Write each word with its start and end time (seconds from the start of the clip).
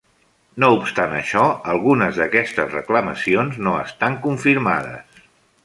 No 0.61 0.69
obstant 0.77 1.11
això, 1.17 1.43
algunes 1.73 2.17
d'aquestes 2.21 2.73
reclamacions 2.77 3.61
no 3.69 3.77
estan 3.85 4.17
confirmades. 4.27 5.25